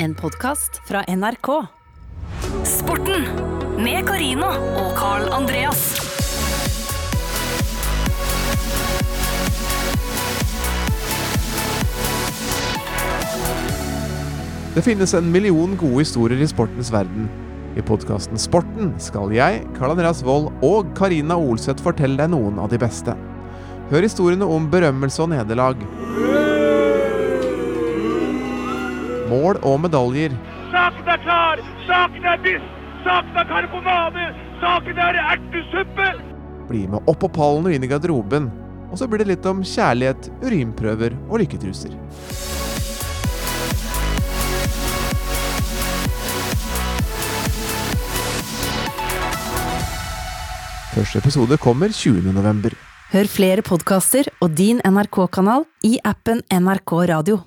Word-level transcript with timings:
En 0.00 0.14
podkast 0.14 0.76
fra 0.86 1.02
NRK. 1.08 1.48
Sporten 2.64 3.24
med 3.82 4.06
Carina 4.06 4.52
og 4.78 4.92
Carl 4.94 5.26
Andreas. 5.34 5.80
Det 14.76 14.86
finnes 14.86 15.14
en 15.18 15.32
million 15.34 15.74
gode 15.74 16.04
historier 16.04 16.38
i 16.38 16.46
sportens 16.46 16.92
verden. 16.94 17.26
I 17.74 17.82
podkasten 17.82 18.38
Sporten 18.38 18.94
skal 19.02 19.34
jeg, 19.34 19.64
Karl 19.80 19.96
Andreas 19.96 20.22
Wold 20.22 20.52
og 20.62 20.94
Karina 20.94 21.34
Olseth 21.34 21.82
fortelle 21.82 22.22
deg 22.22 22.30
noen 22.38 22.62
av 22.62 22.70
de 22.70 22.78
beste. 22.78 23.18
Hør 23.90 24.06
historiene 24.06 24.46
om 24.46 24.70
berømmelse 24.70 25.26
og 25.26 25.32
nederlag. 25.34 25.88
Mål 29.28 29.58
og 29.66 29.80
medaljer. 29.84 30.32
Saken 30.72 31.08
er 31.12 31.20
klar! 31.20 31.60
Saken 31.84 32.24
er 32.24 32.38
biff! 32.44 32.68
Saken 33.04 33.36
er 33.36 33.48
karbonade! 33.50 34.28
Saken 34.62 35.00
er 35.04 35.18
ertesuppe! 35.20 36.08
Bli 36.68 36.86
med 36.88 37.04
opp 37.08 37.20
på 37.24 37.30
pallen 37.32 37.68
og 37.68 37.76
inn 37.76 37.84
i 37.84 37.90
garderoben. 37.90 38.48
Og 38.88 38.96
så 39.00 39.08
blir 39.08 39.20
det 39.20 39.34
litt 39.34 39.48
om 39.48 39.60
kjærlighet, 39.60 40.30
urinprøver 40.44 41.16
og 41.28 41.42
lykketruser. 41.42 41.92
Første 50.96 51.20
episode 51.20 51.60
kommer 51.62 51.92
20. 51.92 52.32
november. 52.32 52.72
Hør 53.12 53.28
flere 53.28 53.64
podkaster 53.64 54.32
og 54.40 54.56
din 54.56 54.80
NRK-kanal 54.84 55.68
i 55.84 55.96
appen 56.04 56.42
NRK 56.48 56.96
Radio. 57.12 57.38